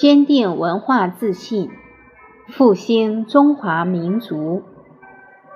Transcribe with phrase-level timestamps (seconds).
[0.00, 1.70] 坚定文化自信，
[2.46, 4.62] 复兴中华民族。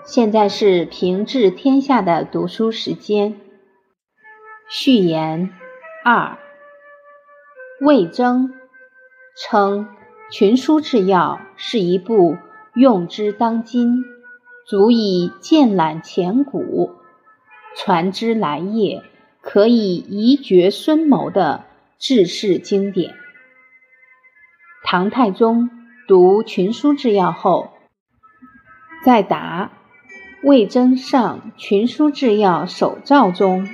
[0.05, 3.37] 现在是平治天下的读书时间。
[4.69, 5.51] 序言
[6.05, 6.39] 二：
[7.81, 8.53] 魏征
[9.37, 9.87] 称
[10.35, 12.37] 《群书治要》是一部
[12.75, 14.03] 用之当今、
[14.67, 16.91] 足以鉴览前古、
[17.77, 19.05] 传之来业、
[19.41, 21.63] 可以遗绝孙谋的
[22.01, 23.22] 治世经典。
[24.85, 25.71] 唐太宗
[26.09, 27.71] 读《群书治要》后，
[29.05, 29.71] 在答
[30.43, 33.69] 魏征上《群书治要》手诏中，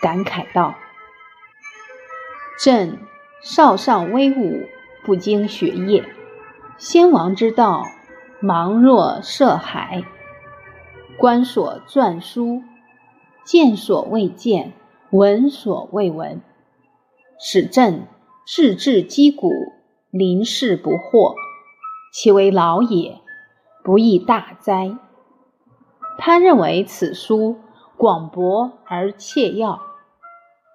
[0.00, 0.74] 感慨道
[2.58, 2.98] ：“朕
[3.42, 4.66] 少上威武，
[5.04, 6.04] 不经学业，
[6.76, 7.84] 先王之道，
[8.42, 10.02] 茫若涉海；
[11.18, 12.62] 观所撰书，
[13.44, 14.72] 见所未见，
[15.10, 16.40] 闻所未闻，
[17.38, 18.08] 使朕
[18.46, 19.52] 志志击鼓。”
[20.10, 21.34] 临事不惑，
[22.14, 23.20] 其为老也，
[23.84, 24.96] 不亦大哉？
[26.16, 27.56] 他认为此书
[27.98, 29.82] 广博而切要，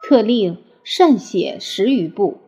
[0.04, 2.42] 特令慎写十余部，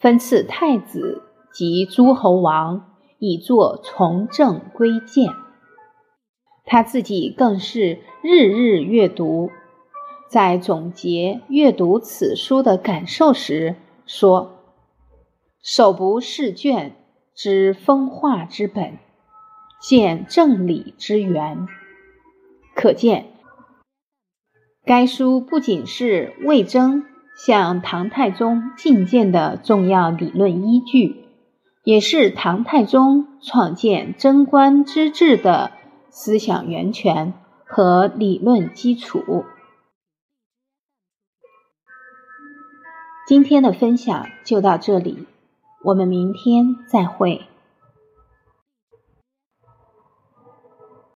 [0.00, 5.32] 分赐太子及诸侯王，以作从政规谏。
[6.64, 9.50] 他自己更是日日阅读，
[10.28, 14.56] 在总结阅读此书的感受时说。
[15.62, 16.96] 手不释卷，
[17.34, 18.98] 知风化之本，
[19.80, 21.68] 见正理之源。
[22.74, 23.26] 可见，
[24.86, 27.04] 该书不仅是魏征
[27.36, 31.26] 向唐太宗进谏的重要理论依据，
[31.84, 35.72] 也是唐太宗创建贞观之治的
[36.08, 37.34] 思想源泉
[37.66, 39.44] 和理论基础。
[43.26, 45.26] 今天的分享就到这里。
[45.82, 47.40] 我们明天再会。